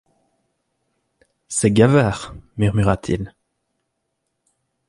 C’est 1.47 1.69
Gavard…, 1.69 2.33
murmura-t-il. 2.57 3.35